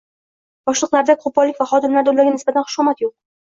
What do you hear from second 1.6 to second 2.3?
va xodimlarda